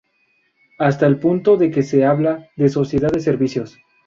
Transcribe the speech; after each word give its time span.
Hasta 0.79 1.05
el 1.05 1.19
punto 1.19 1.57
de 1.57 1.69
que 1.69 1.83
se 1.83 2.05
habla 2.05 2.49
de 2.55 2.69
sociedad 2.69 3.11
de 3.11 3.19
servicios. 3.19 3.77